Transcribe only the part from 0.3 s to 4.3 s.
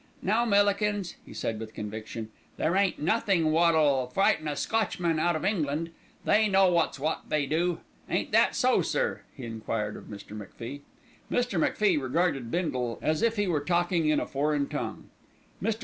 Millikins," he said with conviction, "there ain't nothink wot'll